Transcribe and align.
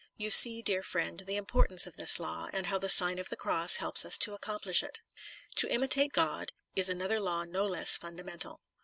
You 0.17 0.31
see, 0.31 0.63
dear 0.63 0.81
friend, 0.81 1.19
the 1.27 1.35
importance 1.35 1.85
of 1.85 1.95
this 1.95 2.19
law, 2.19 2.49
and 2.53 2.65
how 2.65 2.79
the 2.79 2.89
Sign 2.89 3.19
of 3.19 3.29
the 3.29 3.35
Cross 3.37 3.75
helps 3.75 4.03
us 4.03 4.17
to 4.17 4.33
accomplish 4.33 4.81
it. 4.81 4.99
To 5.57 5.67
imi 5.67 5.91
tate 5.91 6.11
God, 6.11 6.53
is 6.75 6.89
another 6.89 7.19
law 7.19 7.43
no 7.43 7.67
less 7.67 7.97
fundamental. 7.97 8.61